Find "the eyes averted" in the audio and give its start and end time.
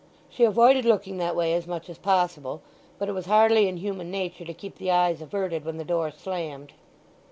4.79-5.63